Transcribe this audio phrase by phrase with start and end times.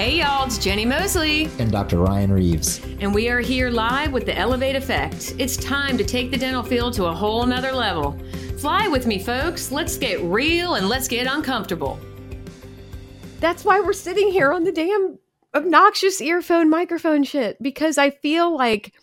[0.00, 1.50] Hey y'all, it's Jenni Moseley.
[1.58, 1.98] And Dr.
[1.98, 2.80] Ryan Reeves.
[3.00, 5.34] And we are here live with the Elevate Effect.
[5.36, 8.18] It's time to take the dental field to a whole nother level.
[8.56, 9.70] Fly with me, folks.
[9.70, 12.00] Let's get real and let's get uncomfortable.
[13.40, 15.18] That's why we're sitting here on the damn
[15.54, 18.94] obnoxious earphone microphone shit because I feel like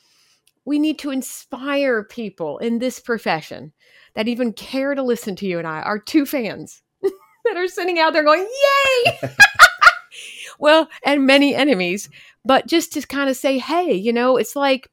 [0.65, 3.71] we need to inspire people in this profession
[4.15, 7.99] that even care to listen to you and I, our two fans that are sitting
[7.99, 8.49] out there going,
[9.05, 9.19] Yay!
[10.59, 12.09] well, and many enemies,
[12.45, 14.89] but just to kind of say, hey, you know, it's like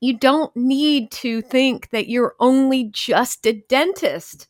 [0.00, 4.48] you don't need to think that you're only just a dentist.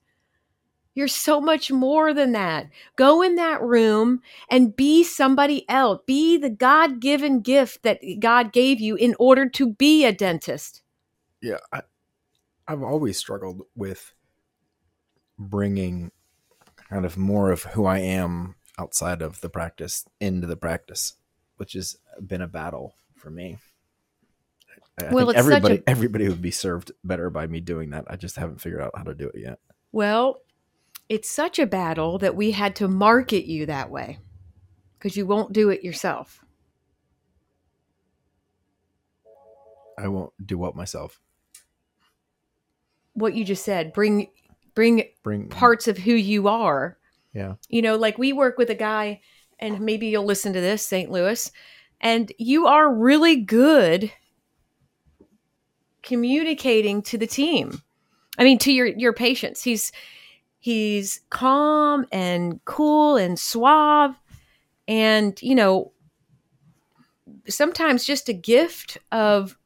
[0.94, 2.70] You're so much more than that.
[2.96, 6.00] Go in that room and be somebody else.
[6.06, 10.82] Be the God given gift that God gave you in order to be a dentist.
[11.40, 11.58] Yeah.
[11.72, 11.82] I,
[12.66, 14.12] I've always struggled with
[15.38, 16.10] bringing
[16.90, 21.14] kind of more of who I am outside of the practice into the practice,
[21.56, 23.58] which has been a battle for me.
[25.00, 25.82] I well, think everybody a...
[25.86, 28.04] everybody would be served better by me doing that.
[28.08, 29.58] I just haven't figured out how to do it yet.
[29.92, 30.42] Well,
[31.08, 34.18] it's such a battle that we had to market you that way
[34.98, 36.44] because you won't do it yourself.
[39.96, 41.20] I won't do what myself.
[43.14, 44.28] What you just said, bring
[44.74, 46.97] bring bring parts of who you are
[47.32, 47.54] yeah.
[47.68, 49.20] You know, like we work with a guy,
[49.58, 51.10] and maybe you'll listen to this, St.
[51.10, 51.50] Louis,
[52.00, 54.12] and you are really good
[56.02, 57.82] communicating to the team.
[58.38, 59.62] I mean, to your your patients.
[59.62, 59.92] He's
[60.58, 64.14] he's calm and cool and suave,
[64.86, 65.92] and you know,
[67.48, 69.56] sometimes just a gift of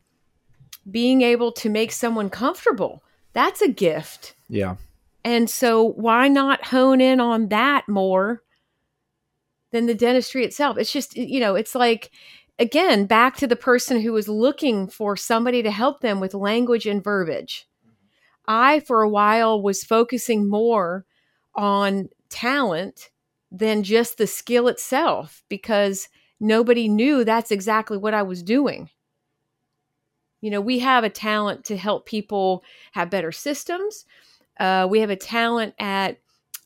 [0.90, 3.02] being able to make someone comfortable.
[3.34, 4.34] That's a gift.
[4.48, 4.76] Yeah.
[5.24, 8.42] And so why not hone in on that more
[9.70, 10.76] than the dentistry itself?
[10.78, 12.10] It's just, you know, it's like,
[12.58, 16.86] again, back to the person who was looking for somebody to help them with language
[16.86, 17.66] and verbiage.
[18.46, 21.06] I, for a while, was focusing more
[21.54, 23.10] on talent
[23.50, 26.08] than just the skill itself because
[26.40, 28.90] nobody knew that's exactly what I was doing.
[30.40, 34.04] You know, we have a talent to help people have better systems.
[34.58, 36.18] Uh, we have a talent at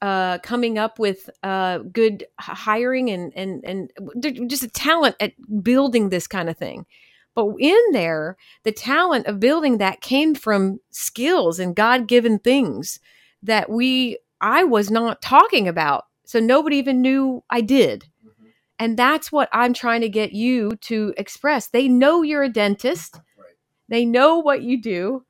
[0.02, 5.32] uh, coming up with uh, good hiring and and and just a talent at
[5.62, 6.86] building this kind of thing.
[7.34, 12.98] But in there, the talent of building that came from skills and God given things
[13.42, 16.04] that we I was not talking about.
[16.24, 18.06] So nobody even knew I did.
[18.26, 18.46] Mm-hmm.
[18.78, 21.68] And that's what I'm trying to get you to express.
[21.68, 23.20] They know you're a dentist.
[23.38, 23.54] Right.
[23.88, 25.24] They know what you do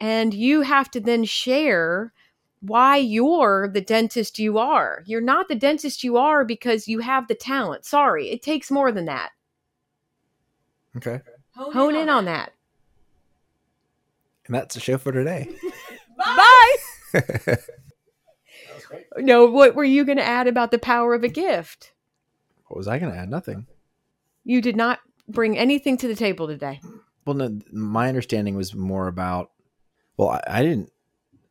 [0.00, 2.12] and you have to then share
[2.60, 5.02] why you're the dentist you are.
[5.06, 7.84] You're not the dentist you are because you have the talent.
[7.84, 9.30] Sorry, it takes more than that.
[10.96, 11.20] Okay.
[11.54, 12.52] Hone, Hone in, on, that.
[14.46, 15.48] And that's the show for today.
[16.18, 16.76] Bye.
[17.12, 17.56] Bye.
[19.18, 21.92] no, what were you going to add about the power of a gift?
[22.66, 23.30] What was I going to add?
[23.30, 23.66] Nothing.
[24.44, 26.80] You did not bring anything to the table today.
[27.24, 29.50] Well, no, my understanding was more about
[30.20, 30.92] well, I, I didn't.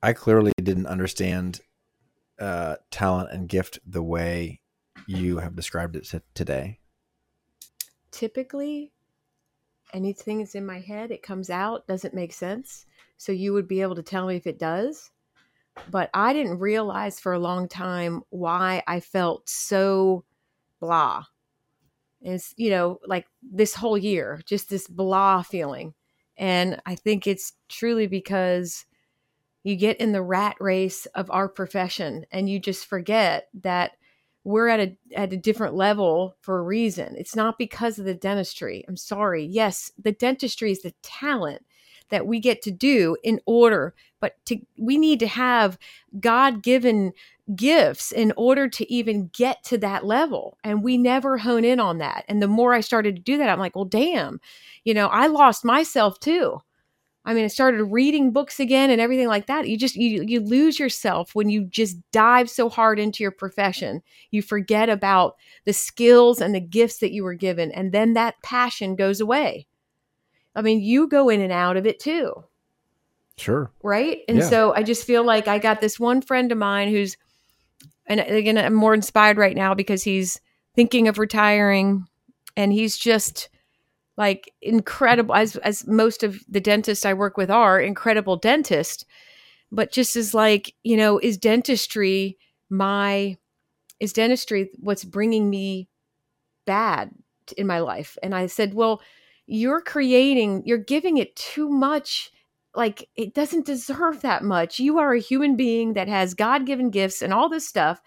[0.03, 1.59] I clearly didn't understand
[2.39, 4.61] uh, talent and gift the way
[5.07, 6.77] you have described it t- today.
[8.11, 8.91] Typically,
[9.91, 12.85] anything that's in my head, it comes out, doesn't make sense.
[13.17, 15.09] So you would be able to tell me if it does.
[15.89, 20.25] But I didn't realize for a long time why I felt so
[20.79, 21.23] blah.
[22.21, 25.95] It's, you know, like this whole year, just this blah feeling.
[26.39, 28.85] And I think it's truly because
[29.63, 33.91] you get in the rat race of our profession and you just forget that
[34.45, 37.13] we're at a at a different level for a reason.
[37.17, 38.85] It's not because of the dentistry.
[38.87, 39.45] I'm sorry.
[39.45, 41.65] Yes, the dentistry is the talent
[42.09, 45.77] that we get to do in order, but to we need to have
[46.19, 47.13] God-given
[47.55, 50.57] gifts in order to even get to that level.
[50.63, 52.25] And we never hone in on that.
[52.27, 54.39] And the more I started to do that, I'm like, well, damn,
[54.83, 56.61] you know, I lost myself too.
[57.25, 59.67] I mean, I started reading books again and everything like that.
[59.67, 64.01] You just you you lose yourself when you just dive so hard into your profession.
[64.31, 65.35] You forget about
[65.65, 69.67] the skills and the gifts that you were given and then that passion goes away.
[70.55, 72.43] I mean, you go in and out of it too.
[73.37, 73.71] Sure.
[73.81, 74.19] Right?
[74.27, 74.49] And yeah.
[74.49, 77.15] so I just feel like I got this one friend of mine who's
[78.05, 80.41] and again I'm more inspired right now because he's
[80.75, 82.05] thinking of retiring
[82.57, 83.49] and he's just
[84.17, 89.05] like incredible as as most of the dentists I work with are incredible dentists
[89.71, 92.37] but just as like you know is dentistry
[92.69, 93.37] my
[93.99, 95.87] is dentistry what's bringing me
[96.65, 97.11] bad
[97.57, 98.17] in my life.
[98.21, 99.01] And I said, well,
[99.49, 102.31] you're creating, you're giving it too much.
[102.75, 104.79] Like it doesn't deserve that much.
[104.79, 107.99] You are a human being that has God given gifts and all this stuff.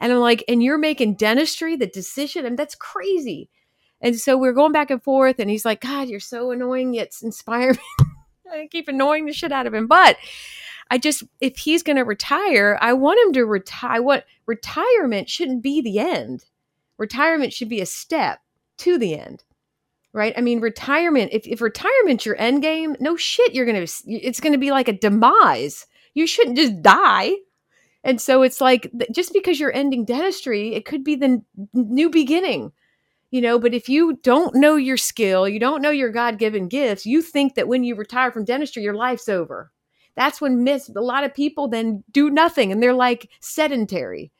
[0.00, 2.46] And I'm like, and you're making dentistry the decision.
[2.46, 3.50] And that's crazy.
[4.00, 5.38] And so we're going back and forth.
[5.38, 6.94] And he's like, God, you're so annoying.
[6.94, 7.78] It's inspiring.
[8.50, 9.86] I keep annoying the shit out of him.
[9.86, 10.16] But
[10.90, 14.02] I just, if he's going to retire, I want him to retire.
[14.02, 16.46] What retirement shouldn't be the end.
[16.96, 18.40] Retirement should be a step
[18.78, 19.44] to the end
[20.16, 20.32] right?
[20.36, 24.58] I mean retirement if, if retirement's your end game no shit you're gonna it's gonna
[24.58, 25.86] be like a demise.
[26.14, 27.32] You shouldn't just die.
[28.02, 31.42] And so it's like just because you're ending dentistry it could be the
[31.74, 32.72] new beginning
[33.32, 33.58] you know?
[33.58, 37.54] But if you don't know your skill you don't know your god-given gifts you think
[37.54, 39.70] that when you retire from dentistry your life's over.
[40.16, 44.32] That's when miss a lot of people then do nothing and they're like sedentary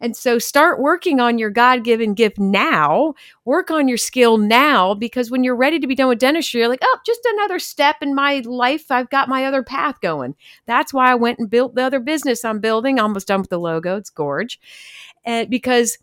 [0.00, 3.14] and so start working on your God given gift now.
[3.44, 6.68] Work on your skill now because when you're ready to be done with dentistry, you're
[6.68, 8.90] like, oh, just another step in my life.
[8.90, 10.34] I've got my other path going.
[10.66, 12.98] That's why I went and built the other business I'm building.
[12.98, 13.96] Almost done with the logo.
[13.96, 14.58] It's gorge.
[15.24, 15.98] And because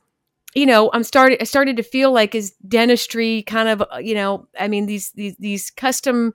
[0.54, 4.16] you know, I'm started I started to feel like is dentistry kind of, uh, you
[4.16, 6.34] know, I mean these these these custom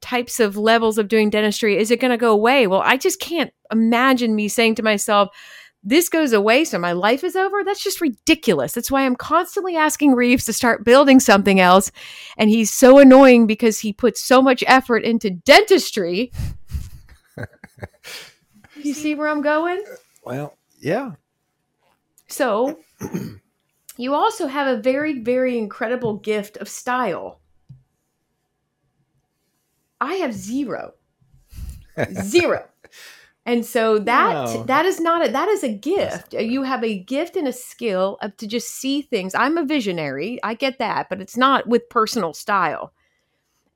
[0.00, 2.66] types of levels of doing dentistry is it going to go away?
[2.66, 5.34] Well, I just can't imagine me saying to myself,
[5.84, 7.62] this goes away, so my life is over.
[7.62, 8.72] That's just ridiculous.
[8.72, 11.92] That's why I'm constantly asking Reeves to start building something else.
[12.38, 16.32] And he's so annoying because he puts so much effort into dentistry.
[18.82, 19.84] you see where I'm going?
[20.24, 21.12] Well, yeah.
[22.28, 22.80] So,
[23.98, 27.40] you also have a very, very incredible gift of style.
[30.00, 30.94] I have zero.
[32.22, 32.66] Zero.
[33.46, 34.62] And so that wow.
[34.64, 36.32] that is not a that is a gift.
[36.32, 39.34] You have a gift and a skill of to just see things.
[39.34, 40.38] I'm a visionary.
[40.42, 42.92] I get that, but it's not with personal style.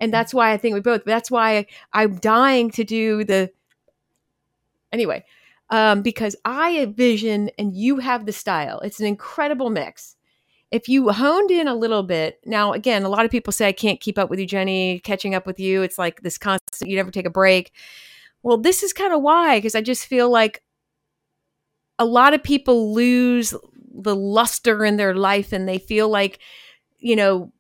[0.00, 3.50] And that's why I think we both that's why I'm dying to do the
[4.91, 5.25] anyway.
[5.70, 8.81] Um, because I have vision and you have the style.
[8.81, 10.17] It's an incredible mix.
[10.70, 13.73] If you honed in a little bit, now again, a lot of people say I
[13.73, 15.82] can't keep up with you, Jenni, catching up with you.
[15.82, 17.73] It's like this constant, you never take a break
[18.43, 20.62] well, this is kind of why, because I just feel like
[21.99, 23.55] a lot of people lose
[23.93, 26.38] the luster in their life and they feel like,
[26.99, 27.52] you know,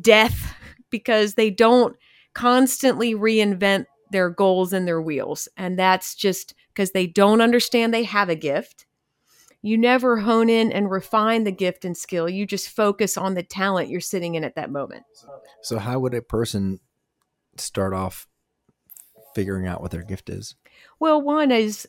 [0.00, 0.54] death
[0.90, 1.96] because they don't
[2.34, 5.48] constantly reinvent their goals and their wheels.
[5.56, 8.86] And that's just because they don't understand they have a gift.
[9.62, 12.28] You never hone in and refine the gift and skill.
[12.28, 15.04] You just focus on the talent you're sitting in at that moment.
[15.62, 16.78] So, how would a person
[17.56, 18.28] start off
[19.36, 20.54] figuring out what their gift is?
[20.98, 21.86] Well, one is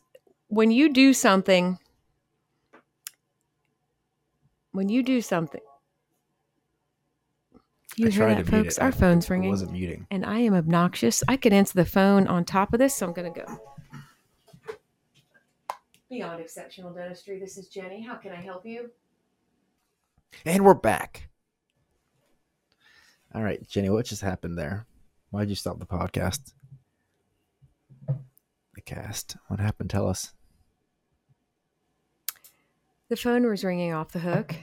[0.49, 1.79] when you do something,
[4.73, 5.61] when you do something,
[7.95, 8.77] you I hear that, folks?
[8.77, 9.49] Our phone's ringing.
[9.49, 10.05] wasn't muting.
[10.11, 11.23] And I am obnoxious.
[11.29, 14.75] I could answer the phone on top of this, so I'm going to go.
[16.09, 18.05] Beyond Exceptional Dentistry, this is Jenni.
[18.05, 18.91] How can I help you?
[20.45, 21.29] And we're back.
[23.33, 24.85] All right, Jenni, what just happened there?
[25.31, 26.53] Why'd you stop the podcast?
[28.81, 29.37] Cast.
[29.47, 29.89] What happened?
[29.89, 30.33] Tell us.
[33.09, 34.55] The phone was ringing off the hook,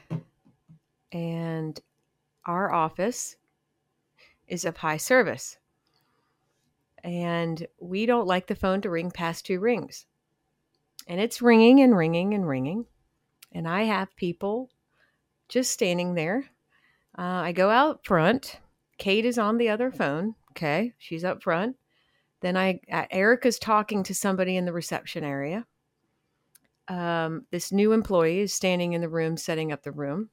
[1.13, 1.81] and
[2.45, 3.37] our office
[4.47, 5.57] is of high service.
[7.03, 10.07] And we don't like the phone to ring past two rings.
[11.07, 12.87] And it's ringing and ringing and ringing.
[13.53, 14.71] And I have people
[15.49, 16.47] just standing there.
[17.17, 18.59] Uh, I go out front.
[18.99, 20.35] Kate is on the other phone.
[20.53, 20.95] Okay.
[20.99, 21.77] She's up front.
[22.45, 25.65] Then I uh, Erica's talking to somebody in the reception area.
[26.89, 30.29] Um, this new employee is standing in the room setting up the room.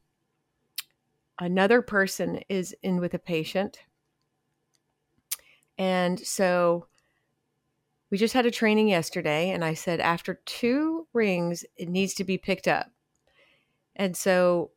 [1.39, 3.79] Another person is in with a patient.
[5.77, 6.87] And so
[8.09, 12.25] we just had a training yesterday, and I said after two rings, it needs to
[12.25, 12.91] be picked up.
[13.95, 14.71] And so,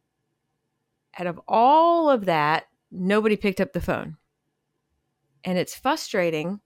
[1.19, 4.19] out of all of that, nobody picked up the phone.
[5.43, 6.61] And it's frustrating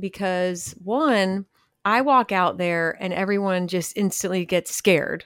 [0.00, 1.46] because one,
[1.84, 5.24] I walk out there and everyone just instantly gets scared.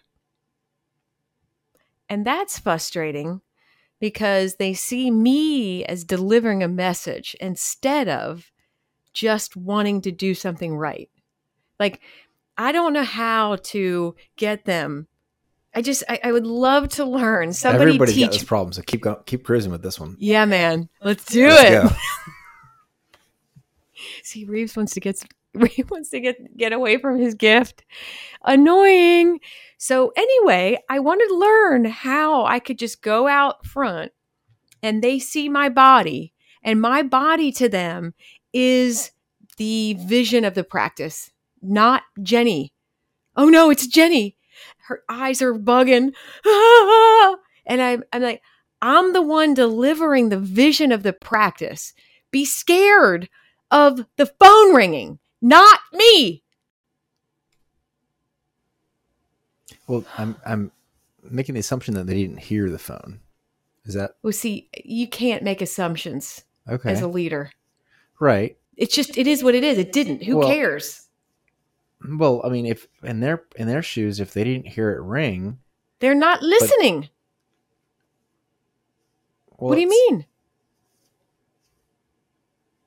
[2.09, 3.41] And that's frustrating
[3.99, 8.53] because they see me as delivering a message instead of
[9.13, 11.09] just wanting to do something right.
[11.81, 12.01] Like,
[12.57, 15.09] I don't know how to get them.
[15.75, 17.53] I just, I, I would love to learn.
[17.53, 18.25] Somebody Everybody teach.
[18.25, 20.17] got this problem, so keep go, keep cruising with this one.
[20.21, 21.99] Yeah, man, let's do Let's it.
[24.25, 25.23] See, Reeves wants to get
[25.71, 27.85] he wants to get get away from his gift.
[28.43, 29.39] Annoying.
[29.79, 34.13] So anyway, I wanted to learn how I could just go out front
[34.83, 38.15] and they see my body and my body to them
[38.53, 39.13] is
[39.59, 42.73] the vision of the practice, not Jenni.
[43.37, 44.37] Oh no, it's Jenni.
[44.89, 46.15] Her eyes are bugging.
[47.67, 48.43] And I'm, I'm like,
[48.83, 51.95] I'm the one delivering the vision of the practice.
[52.31, 53.31] Be scared
[53.75, 56.43] of the phone ringing, not me.
[59.87, 60.73] Well, I'm I'm
[61.31, 63.21] making the assumption that they didn't hear the phone.
[63.85, 66.91] Is that Well, see, you can't make assumptions okay?
[66.91, 67.51] as a leader.
[68.21, 68.57] right.
[68.77, 69.79] It's just, it is what it is.
[69.79, 70.25] It didn't.
[70.25, 71.03] Who Well- cares?
[72.19, 75.59] Well, I mean, if in their in their shoes, if they didn't hear it ring,
[76.01, 77.09] They're not listening.
[79.57, 80.27] well, what do you mean?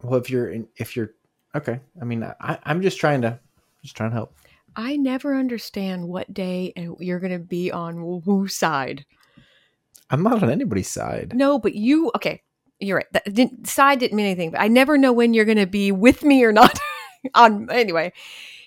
[0.07, 1.11] Well, if you're in, if you're
[1.53, 3.39] okay, I mean, I, I'm just trying to
[3.83, 4.33] just trying to help.
[4.75, 9.05] I never understand what day and you're going to be on whose side.
[10.09, 11.33] I'm not on anybody's side.
[11.35, 12.43] No, but you, okay,
[12.79, 13.07] you're right.
[13.11, 15.91] That didn't, side didn't mean anything, but I never know when you're going to be
[15.91, 16.79] with me or not.
[17.33, 18.13] on Anyway,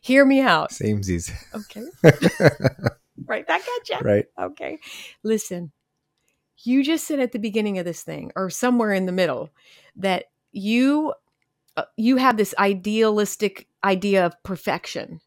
[0.02, 0.70] hear me out.
[0.70, 1.32] Samesies.
[1.54, 1.84] Okay.
[3.26, 3.46] Right.
[3.46, 4.08] That got you.
[4.10, 4.26] right.
[4.40, 4.80] Okay.
[5.22, 5.70] Listen,
[6.64, 9.50] you just said at the beginning of this thing or somewhere in the middle
[9.96, 11.12] that you
[11.76, 15.20] Uh, you have this idealistic idea of perfection.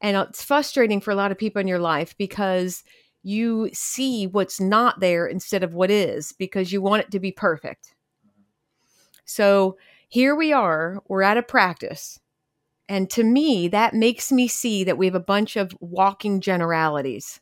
[0.00, 2.84] And it's frustrating for a lot of people in your life because
[3.22, 7.32] you see what's not there instead of what is because you want it to be
[7.32, 7.94] perfect.
[9.24, 9.78] So
[10.08, 12.20] here we are, we're at a practice.
[12.88, 17.40] And to me, that makes me see that we have a bunch of walking generalities.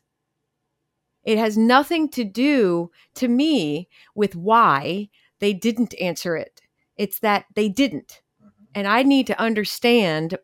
[1.23, 6.61] It has nothing to do, to me, with why they didn't answer it.
[6.97, 8.21] It's that they didn't.
[8.75, 10.37] And I need to understand,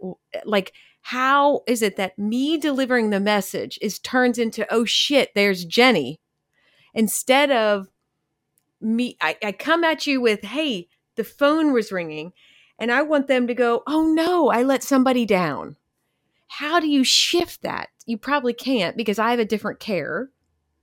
[0.46, 0.72] like,
[1.02, 6.16] how is it that me delivering the message is turns into, oh shit, there's Jenni.
[6.94, 7.88] Instead of
[8.80, 12.32] me, I, I come at you with, hey, the phone was ringing.
[12.80, 15.76] And I want them to go, oh no, I let somebody down.
[16.48, 17.90] How do you shift that?
[18.06, 20.30] You probably can't because I have a different care,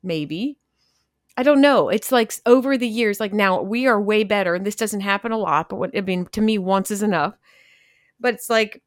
[0.03, 0.58] maybe.
[1.39, 1.89] I don't know.
[1.89, 5.31] It's like over the years, like now we are way better, and this doesn't happen
[5.31, 7.35] a lot, but what I mean, to me, once is enough.
[8.19, 8.83] But it's like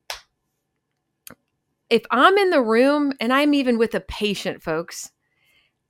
[1.89, 5.11] if I'm in the room and I'm even with a patient, folks,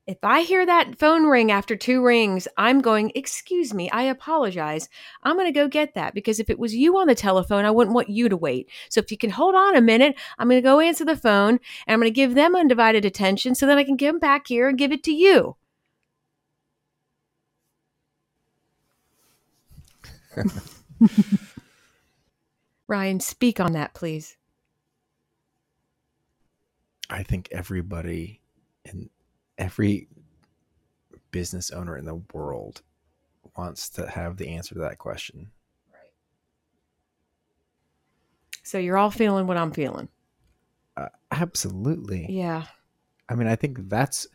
[0.05, 4.87] if I hear that phone ring after two rings, I'm going, Excuse me, I apologize.
[5.23, 7.71] I'm going to go get that because if it was you on the telephone, I
[7.71, 8.69] wouldn't want you to wait.
[8.89, 11.59] So if you can hold on a minute, I'm going to go answer the phone
[11.87, 14.69] and I'm going to give them undivided attention so then I can them back here
[14.69, 15.55] and give it to you.
[22.87, 24.37] Ryan, speak on that, please.
[27.09, 28.41] I think everybody
[28.85, 29.09] and
[29.57, 30.07] every
[31.31, 32.81] business owner in the world
[33.57, 35.51] wants to have the answer to that question.
[35.91, 36.11] Right.
[38.63, 40.07] So you're all feeling what I'm feeling.
[40.95, 42.27] Uh, absolutely.
[42.29, 42.65] Yeah.
[43.29, 44.27] I mean, I think that's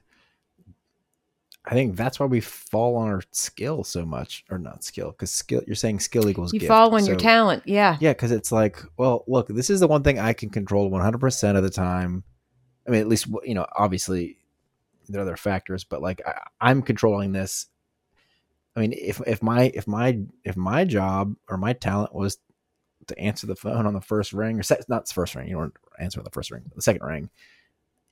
[1.69, 5.33] I think that's why we fall on our skill so much, or not skill, because
[5.33, 5.63] skill.
[5.67, 6.69] You're saying skill equals You gift.
[6.69, 7.65] fall on your talent.
[7.67, 7.97] Yeah.
[8.01, 11.57] Yeah, because it's like, well, look, this is the one thing I can control 100%
[11.57, 12.23] of the time.
[12.87, 14.39] I mean, at least, you know, obviously
[15.09, 17.67] there are other factors, but like I, I'm controlling this.
[18.77, 22.39] I mean, if, if my, if my, if my job or my talent was
[23.09, 25.57] to answer the phone on the first ring or se- not the first ring, you
[25.57, 27.31] don't answer on the first ring, the second ring,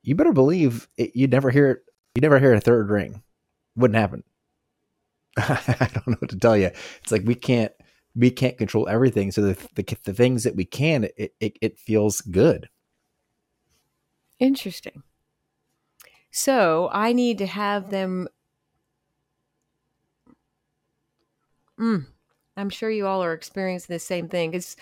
[0.03, 1.83] you better believe it, you'd never hear it.
[2.17, 3.23] You never hear a third ring.
[3.77, 4.25] Wouldn't happen.
[5.37, 6.71] I don't know what to tell you.
[7.03, 7.73] It's like, we can't,
[8.15, 9.33] we can't control everything.
[9.33, 12.69] So the, the, the things that we can, it, it, it feels good.
[14.39, 15.03] Interesting.
[16.31, 18.29] So I need to have them.
[21.79, 22.07] Mm,
[22.57, 24.77] I'm sure you all are experiencing the same thing because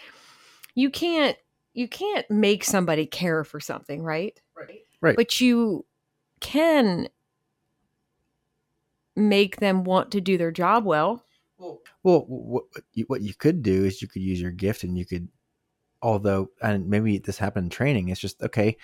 [0.75, 1.37] you can't
[1.75, 4.41] you can't make somebody care for something, right?
[4.57, 4.81] Right.
[5.01, 5.17] Right.
[5.17, 5.85] But you
[6.41, 7.09] can
[9.17, 11.25] make them want to do their job well.
[12.03, 12.65] Well, what
[12.95, 15.29] you, what you could do is you could use your gift and you could,
[16.01, 18.77] although, and maybe this happened in training, it's just, okay,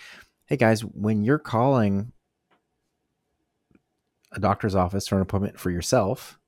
[0.47, 2.13] hey guys, when you're calling
[4.33, 6.39] a doctor's office for an appointment for yourself,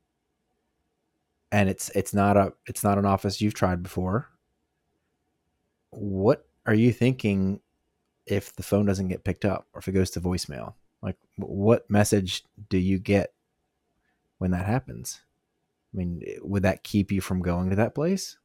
[1.50, 4.28] and it's it's not a it's not an office you've tried before,
[5.90, 7.60] what are you thinking
[8.26, 10.74] if the phone doesn't get picked up or if it goes to voicemail?
[11.02, 13.32] Like, what message do you get
[14.40, 15.20] when that happens?
[15.92, 18.38] I mean, would that keep you from going to that place?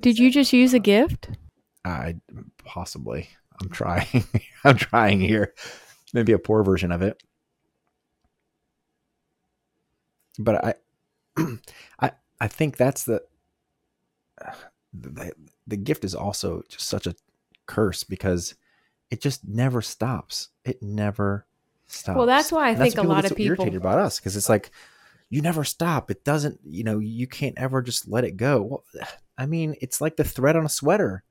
[0.00, 1.30] Did you just use a gift?
[1.84, 2.16] I
[2.64, 3.28] possibly.
[3.60, 4.24] I'm trying.
[4.64, 5.52] I'm trying here.
[6.14, 7.20] Maybe a poor version of it.
[10.38, 10.74] But I
[12.00, 13.22] I I think that's the
[14.92, 15.32] the,
[15.66, 17.16] the gift is also just such a
[17.66, 18.54] curse because
[19.10, 20.50] it just never stops.
[20.64, 21.47] It never
[21.88, 22.16] stops.
[22.16, 23.46] Well, that's why I And think a lot of people.
[23.64, 24.70] irritated about us because it's like
[25.30, 26.10] you never stop.
[26.10, 26.60] It doesn't.
[26.64, 28.62] You know, you can't ever just let it go.
[28.62, 28.84] Well,
[29.36, 31.22] I mean, it's like the thread on a sweater.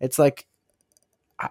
[0.00, 0.46] It's like
[1.38, 1.48] I,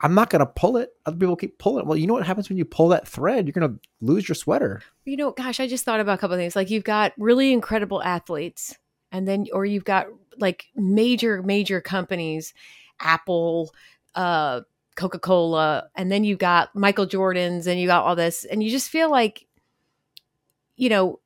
[0.00, 0.90] I'm not gonna pull it.
[1.04, 1.86] Other people keep pulling it.
[1.86, 3.46] Well, you know what happens when you pull that thread?
[3.46, 4.82] You're gonna lose your sweater.
[5.04, 6.56] You know, gosh, I just thought about a couple of things.
[6.56, 8.76] Like you've got really incredible athletes,
[9.12, 10.06] and then or you've got
[10.38, 12.52] like major, major companies,
[13.00, 13.72] Apple,
[14.14, 14.60] uh,
[14.96, 18.70] Coca Cola, and then you've got Michael Jordan's, and you got all this, and you
[18.70, 19.46] just feel like,
[20.76, 21.20] you know,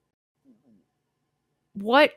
[1.74, 2.12] what.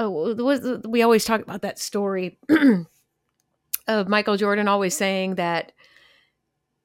[0.00, 2.38] Oh, was we always talk about that story
[3.88, 5.72] of Michael Jordan always saying that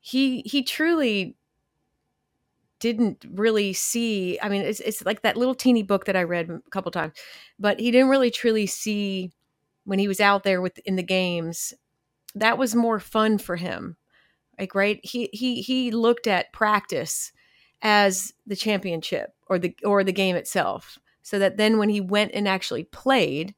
[0.04, 1.38] he he truly
[2.80, 6.50] didn't really see i mean it's, it's like that little teeny book that i read
[6.50, 7.14] a couple times
[7.58, 9.32] but he didn't really truly see
[9.86, 11.74] when he was out there with in the games
[12.36, 13.98] that was more fun for him.
[14.60, 15.00] Like right?
[15.04, 17.32] He he he looked at practice
[17.82, 20.98] as the championship or the or the game itself.
[21.22, 23.56] So that then when he went and actually played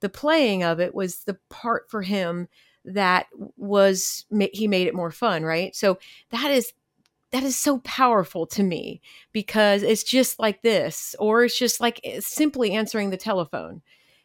[0.00, 2.48] the playing of it was the part for him
[2.84, 5.74] that was he made it more fun right?
[5.74, 5.98] So
[6.30, 6.72] that is
[7.32, 9.00] that is so powerful to me
[9.32, 13.82] because it's just like this or it's just like eh, simply answering the telephone.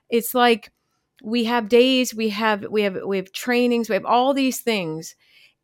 [0.10, 0.72] It's like
[1.21, 5.15] we have days we have we have we have trainings we have all these things.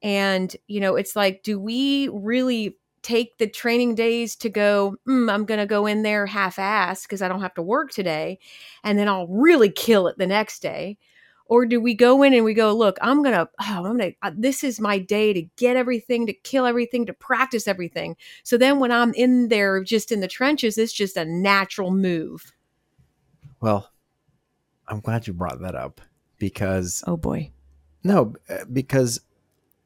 [0.04, 5.32] And you know it's like do we really take the training days to go mm,
[5.32, 8.38] i'm going to go in there half ass because i don't have to work today
[8.84, 10.98] and then i'll really kill it the next day?
[11.50, 14.32] Or do we go in and we go look i'm gonna oh, i'm gonna uh,
[14.36, 18.18] this is my day to get everything to kill everything to practice everything.
[18.44, 22.54] So then when i'm in there just in the trenches it's just a natural move.
[23.62, 23.90] Well,
[24.88, 26.02] I'm glad you brought that up
[26.38, 27.52] because oh boy
[28.04, 29.22] no, uh, because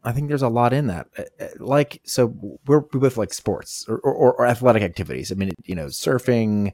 [0.04, 1.08] I think there's a lot in that.
[1.18, 5.32] Uh, uh, Like, so we're we both like sports or, or, or athletic activities.
[5.32, 6.74] I mean, you know, surfing,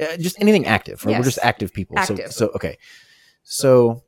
[0.00, 1.04] uh, just anything active.
[1.04, 1.16] Right?
[1.16, 1.98] We're just active people.
[1.98, 2.32] Active.
[2.32, 2.78] So, so okay,
[3.42, 4.02] so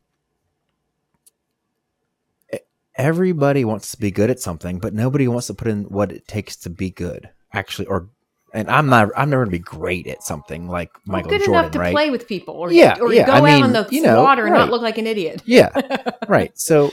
[2.95, 6.27] everybody wants to be good at something, but nobody wants to put in what it
[6.27, 7.31] takes to be good.
[7.53, 8.11] Actually, or
[8.53, 9.11] and I'm not.
[9.17, 11.79] I'm never going to be great at something like Michael Well, good Jordan, enough to
[11.79, 11.93] right?
[11.93, 14.23] play with people or, Yeah, or yeah, go I out mean, on the you know,
[14.23, 14.61] water and right.
[14.61, 15.71] not look like an idiot Yeah,
[16.29, 16.57] right.
[16.59, 16.91] So,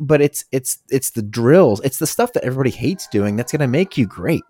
[0.00, 1.80] but it's it's it's the drills.
[1.84, 4.42] It's the stuff that everybody hates doing that's going to make you great.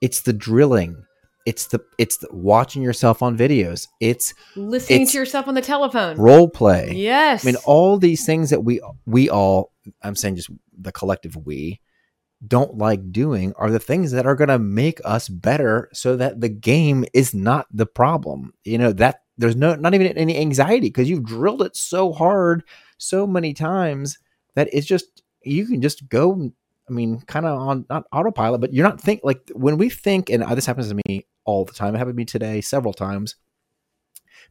[0.00, 1.04] It's the drilling.
[1.46, 3.88] It's the it's the watching yourself on videos.
[4.00, 6.92] It's listening It's to yourself on the telephone role play.
[6.94, 11.36] yes I mean, all these things that we we all I'm saying just the collective
[11.46, 11.80] we
[12.46, 16.40] don't like doing are the things that are going to make us better so that
[16.40, 18.54] the game is not the problem.
[18.64, 22.62] You know, that there's no not even any anxiety because you've drilled it so hard
[22.98, 24.18] so many times
[24.54, 26.50] that it's just you can just go
[26.88, 30.30] I mean, kind of on not autopilot, but you're not think like when we think,
[30.30, 31.94] and uh, this happens to me all the time.
[31.94, 33.36] It happened to me today several times.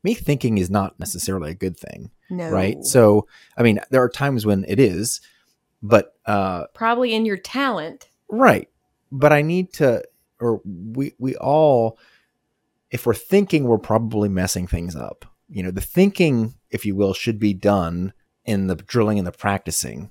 [0.03, 4.09] Me thinking is not necessarily a good thing no right so i mean there are
[4.09, 5.21] times when it is
[5.81, 8.09] but uh probably in your talent.
[8.29, 8.69] Right.
[9.11, 10.03] But i need to
[10.39, 11.97] or we we all
[12.91, 15.25] if we're thinking we're probably messing things up.
[15.49, 18.13] You know the thinking if you will should be done
[18.45, 20.09] in the drilling and the practicing.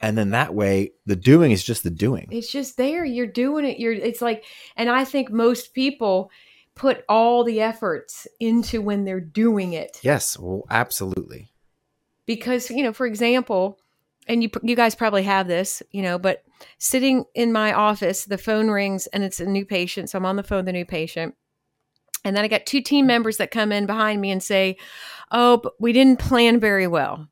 [0.00, 2.28] And then that way the doing is just the doing.
[2.30, 3.04] It's just there.
[3.04, 3.78] You're doing it.
[3.78, 4.44] You're it's like
[4.76, 6.30] and i think most people
[6.74, 10.00] put all the efforts into when they're doing it.
[10.02, 10.38] Yes.
[10.38, 11.50] Well absolutely.
[12.26, 13.78] Because you know for example
[14.28, 16.44] and you you guys probably have this you know but
[16.78, 20.10] sitting in my office the phone rings and it's a new patient.
[20.10, 21.34] So i'm on the phone with a new patient.
[22.24, 24.76] And then i got two team members that come in behind me and say
[25.30, 27.28] oh but we didn't plan very well.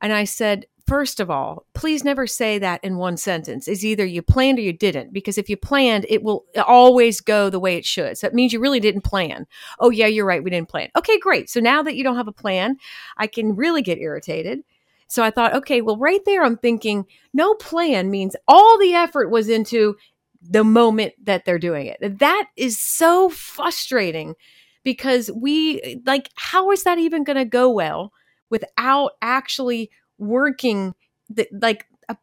[0.00, 3.68] And i said first of all please never say that in one sentence.
[3.68, 7.50] It's either you planned or you didn't because if you planned it will always go
[7.50, 8.18] the way it should.
[8.18, 9.46] So it means you really didn't plan.
[9.78, 10.90] Oh yeah you're right we didn't plan.
[10.96, 11.48] Okay great.
[11.48, 12.78] So now that you don't have a plan
[13.16, 14.64] I can really get irritated.
[15.12, 19.28] So I thought, okay, well, right there, I'm thinking no plan means all the effort
[19.28, 19.94] was into
[20.40, 22.18] the moment that they're doing it.
[22.18, 24.36] That is so frustrating
[24.84, 28.14] because we, like, how is that even going to go well
[28.48, 30.94] without actually working,
[31.28, 32.16] the, like, a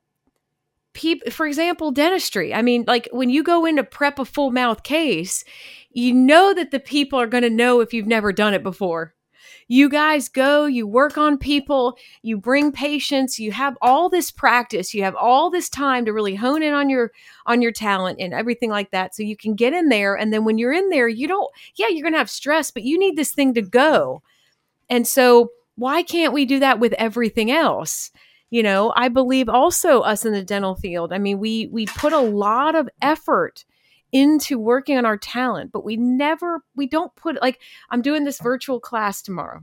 [0.94, 2.56] peop for example, dentistry.
[2.56, 5.44] I mean, like, when you go in to prep a full mouth case,
[5.92, 9.14] you know that the people are going to know if you've never done it before
[9.72, 14.96] You guys go, you work on people, you bring patients, you have all this practice,
[14.96, 17.12] you have all this time to really hone in on your
[17.46, 20.44] on your talent and everything like that so you can get in there and then
[20.44, 23.16] when you're in there, you don't yeah, you're going to have stress, but you need
[23.16, 24.24] this thing to go.
[24.90, 28.10] And so why can't we do that with everything else?
[28.50, 31.14] You know, I believe also us in the dental field.
[31.14, 33.66] I mean, we we put a lot of effort
[34.12, 38.40] into working on our talent, but we never we don't put like I'm doing this
[38.40, 39.62] virtual class tomorrow.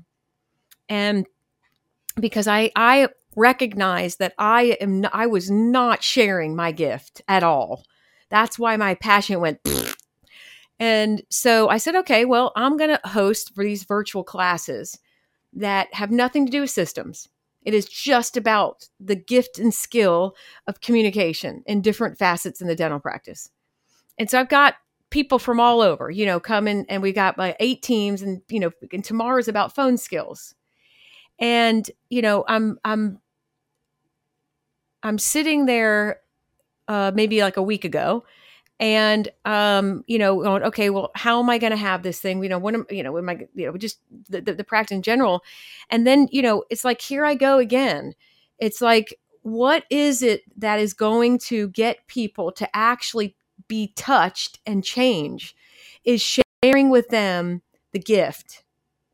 [0.88, 1.26] And
[2.20, 7.85] because I I recognize that I am I was not sharing my gift at all.
[8.30, 9.61] That's why my passion went
[10.78, 14.98] and so I said, okay, well, I'm going to host for these virtual classes
[15.54, 17.28] that have nothing to do with systems.
[17.62, 20.37] It is just about the gift and skill
[20.68, 23.50] of communication in different facets in the dental practice.
[24.18, 24.74] And so I've got
[25.11, 28.61] people from all over, you know, coming and we got like eight teams and, you
[28.61, 30.55] know, and tomorrow's about phone skills.
[31.38, 33.20] And, you know, I'm, I'm,
[35.02, 36.20] I'm sitting there
[36.88, 38.24] uh, maybe like a week ago
[38.79, 42.42] and um you know going okay well how am i going to have this thing?
[42.42, 44.94] You know what am you know am i you know just the, the, the practice
[44.94, 45.42] in general.
[45.90, 48.14] And then you know it's like here i go again.
[48.59, 53.36] It's like what is it that is going to get people to actually
[53.68, 55.55] be touched and change
[56.05, 56.22] is
[56.62, 58.64] sharing with them the gift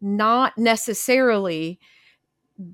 [0.00, 1.78] not necessarily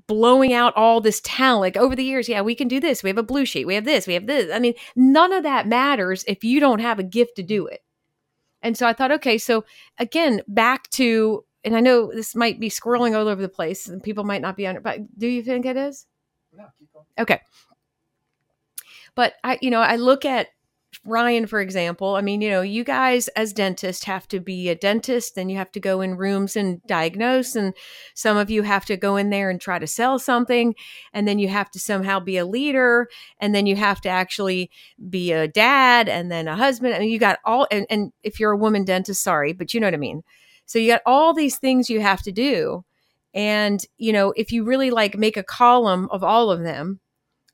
[0.07, 3.01] blowing out all this talent like over the years yeah we can do this.
[3.01, 3.65] We have a blue sheet.
[3.65, 4.07] We have this.
[4.07, 4.51] We have this.
[4.53, 7.83] I mean none of that matters if you don't have a gift to do it.
[8.61, 9.63] And so i thought okay so
[9.97, 14.03] again back to and i know this might be scrolling all over the place and
[14.03, 16.05] people might not be under but do you think it is?
[16.51, 16.65] No,
[17.17, 17.39] okay.
[19.15, 20.47] But i you know i look at
[21.05, 24.75] Ryan, for example, I mean, you know, you guys as dentists have to be a
[24.75, 27.73] dentist, then you have to go in rooms and diagnose, and
[28.15, 30.75] some of you have to go in there and try to sell something,
[31.13, 33.07] and then you have to somehow be a leader,
[33.39, 34.71] and then you have to actually
[35.09, 36.95] be a dad, and then a husband.
[36.95, 39.79] I mean, you got all, and, and if you're a woman dentist, sorry, but you
[39.79, 40.23] know what I mean.
[40.65, 42.83] So you got all these things you have to do,
[43.33, 46.99] and you know, if you really like make a column of all of them,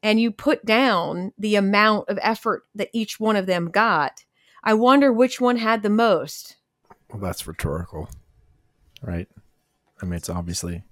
[0.06, 4.24] and you put down the amount of effort that each one of them got,
[4.64, 6.58] I wonder which one had the most.
[7.12, 8.08] Well, that's rhetorical,
[9.02, 9.28] right?
[10.00, 10.84] I mean, it's obviously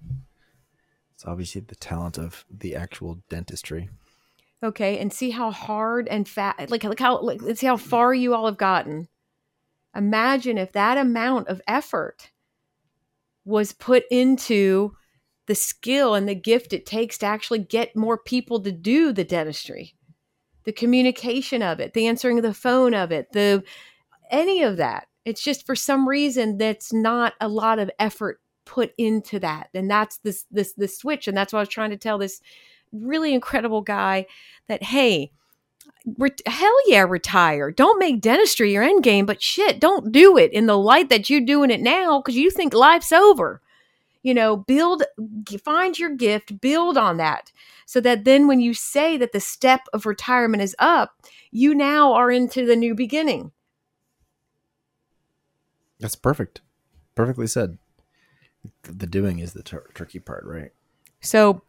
[1.14, 3.92] it's obviously the talent of the actual dentistry.
[4.64, 8.34] Okay, and see how hard and fat, like, look how, like, see how far you
[8.34, 9.10] all have gotten.
[9.96, 12.32] Imagine if that amount of effort
[13.46, 14.96] was put into
[15.48, 19.24] the skill and the gift it takes to actually get more people to do the
[19.24, 19.96] dentistry.
[20.64, 23.64] The communication of it the answering of the phone of it the
[24.32, 25.08] any of that.
[25.26, 29.70] It's just for some reason that's not a lot of effort put into that.
[29.74, 31.28] And that's this this this switch.
[31.28, 32.42] And that's what i was trying to tell this
[32.92, 34.26] really incredible guy
[34.68, 35.32] that hey
[36.18, 37.70] re- hell yeah retire.
[37.70, 41.30] Don't make dentistry your end game but shit don't do it in the light that
[41.30, 43.62] you're doing it now because you think life's over
[44.24, 45.04] you know build
[45.64, 47.52] find your gift build on that
[47.86, 51.16] so that then when you say that the step of retirement is up
[51.52, 53.52] you now are into the new beginning.
[56.00, 56.62] That's perfect.
[57.14, 57.78] Perfectly said.
[58.82, 60.72] The doing is the tur- tricky part right?
[61.22, 61.62] So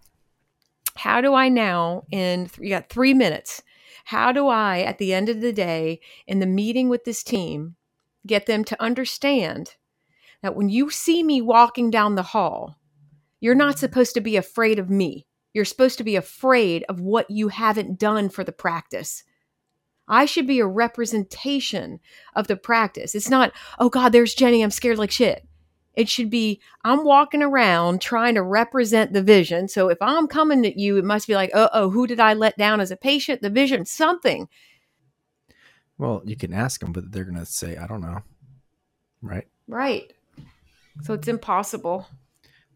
[0.97, 3.63] how do i now in you got three minutes.
[4.07, 7.77] How do i at the end of the day in the meeting with this team
[8.27, 9.75] get them to understand
[10.45, 12.77] that when you see me walking down the hall,
[13.41, 15.27] you're not supposed to be afraid of me.
[15.55, 19.25] You're supposed to be afraid of what you haven't done for the practice.
[20.07, 21.99] I should be a representation
[22.37, 23.15] of the practice.
[23.15, 25.49] It's not, oh God, there's Jenni, I'm scared like shit.
[25.95, 29.67] It should be, I'm walking around trying to represent the vision.
[29.69, 32.35] So if I'm coming at you, it must be like, oh, oh, who did I
[32.35, 33.41] let down as a patient?
[33.41, 34.51] The vision, something.
[35.97, 38.21] Well, you can ask them, but they're going to say, I don't know.
[39.23, 39.47] Right.
[39.67, 40.13] Right.
[41.03, 42.07] So it's impossible.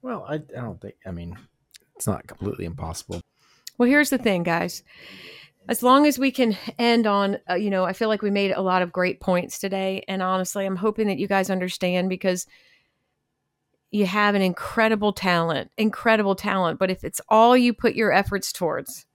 [0.02, 1.36] Well, I, I don't think, I mean,
[1.96, 3.20] it's not completely impossible.
[3.78, 4.82] Well, here's the thing, guys.
[5.68, 8.52] As long as we can end on, uh, you know, I feel like we made
[8.52, 10.04] a lot of great points today.
[10.08, 12.46] And honestly, I'm hoping that you guys understand because
[13.90, 16.78] you have an incredible talent, incredible talent.
[16.78, 19.06] But if it's all you put your efforts towards,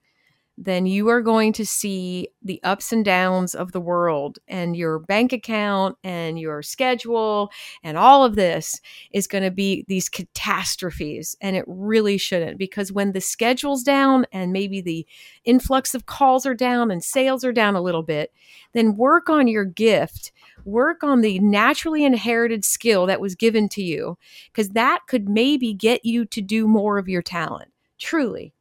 [0.56, 5.00] then you are going to see the ups and downs of the world and your
[5.00, 7.50] bank account and your schedule
[7.82, 8.80] and all of this
[9.12, 14.26] is going to be these catastrophes and it really shouldn't because when the schedule's down
[14.32, 15.06] and maybe the
[15.44, 18.32] influx of calls are down and sales are down a little bit
[18.74, 20.32] then work on your gift.
[20.64, 24.18] Work on the naturally inherited skill that was given to you
[24.52, 27.70] because that could maybe get you to do more of your talent.
[27.98, 28.52] Truly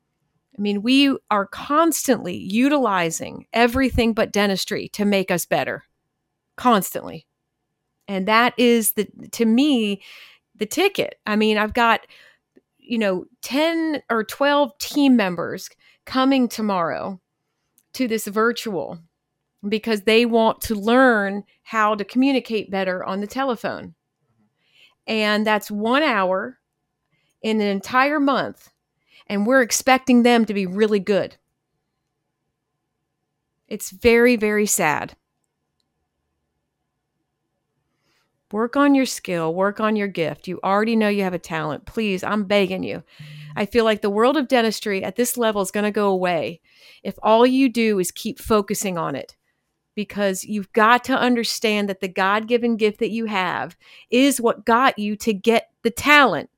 [0.58, 5.84] I mean, we are constantly utilizing everything but dentistry to make us better,
[6.58, 7.26] constantly.
[8.08, 10.02] And that is the, to me,
[10.56, 11.16] the ticket.
[11.26, 12.06] I mean, I've got,
[12.78, 15.70] you know, 10 or 12 team members
[16.06, 17.20] coming tomorrow
[17.94, 19.00] to this virtual
[19.68, 23.96] because they want to learn how to communicate better on the telephone.
[25.08, 26.60] And that's one hour
[27.42, 28.73] in an entire month
[29.28, 31.38] and we're expecting them to be really good.
[33.68, 35.16] It's very, very sad.
[38.52, 40.48] Work on your skill, work on your gift.
[40.48, 41.88] You already know you have a talent.
[41.88, 43.02] Please, I'm begging you.
[43.56, 46.62] I feel like the world of dentistry at this level is going to go away
[47.02, 49.36] if all you do is keep focusing on it.
[49.96, 53.76] Because you've got to understand that the God given gift that you have
[54.12, 56.50] is what got you to get the talent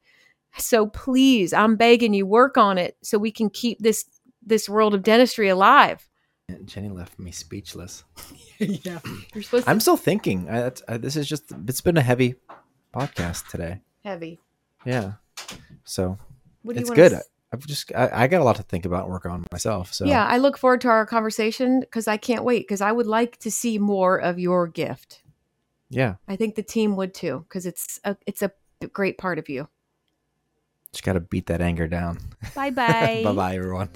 [0.58, 4.06] so please, I'm begging you, work on it so we can keep this
[4.46, 6.08] this world of dentistry alive.
[6.66, 8.04] Jenny left me speechless.
[8.60, 9.00] yeah,
[9.34, 9.66] you're supposed.
[9.66, 10.50] To- I'm still thinking.
[10.50, 11.52] I, I, this is just.
[11.68, 12.36] It's been a heavy
[12.94, 13.82] podcast today.
[14.04, 14.40] Heavy.
[14.86, 15.14] Yeah.
[15.84, 16.18] So
[16.66, 17.14] it's good.
[17.14, 19.94] S- I've just I, I, got a lot to think about and work on myself.
[19.94, 23.08] So yeah, I look forward to our conversation because I can't wait because I would
[23.08, 25.22] like to see more of your gift.
[25.90, 28.52] Yeah, I think the team would too because it's a it's a
[28.92, 29.68] great part of you.
[30.96, 32.20] Just got to beat that anger down.
[32.56, 33.20] Bye bye.
[33.22, 33.90] bye bye, everyone.